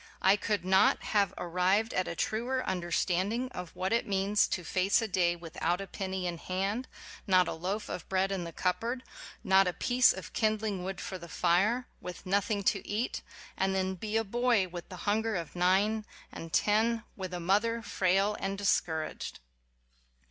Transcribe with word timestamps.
I 0.23 0.35
could 0.35 0.65
not 0.65 1.03
have 1.03 1.31
ar 1.37 1.47
rived 1.47 1.93
at 1.93 2.07
a 2.07 2.15
truer 2.15 2.65
understanding 2.65 3.49
of 3.49 3.75
what 3.75 3.93
it 3.93 4.07
means 4.07 4.47
to 4.47 4.63
face 4.63 4.99
a 4.99 5.07
day 5.07 5.35
without 5.35 5.79
a 5.79 5.85
penny 5.85 6.25
in 6.25 6.39
hand, 6.39 6.87
not 7.27 7.47
a 7.47 7.53
loaf 7.53 7.87
of 7.87 8.09
bread 8.09 8.31
in 8.31 8.43
the 8.43 8.51
cup 8.51 8.79
board, 8.79 9.03
not 9.43 9.67
a 9.67 9.73
piece 9.73 10.11
of 10.11 10.33
kindling 10.33 10.83
wood 10.83 10.99
for 10.99 11.19
the 11.19 11.29
fire 11.29 11.81
ŌĆö 11.81 12.01
with 12.01 12.25
nothing 12.25 12.63
to 12.63 12.87
eat, 12.87 13.21
and 13.55 13.75
then 13.75 13.93
be 13.93 14.17
a 14.17 14.23
boy 14.23 14.67
with 14.67 14.89
the 14.89 14.95
hunger 15.05 15.35
of 15.35 15.55
nine 15.55 16.03
and 16.31 16.51
ten, 16.51 17.03
with 17.15 17.31
a 17.31 17.39
mother 17.39 17.83
frail 17.83 18.35
and 18.39 18.57
discour 18.57 19.07
aged! 19.07 19.39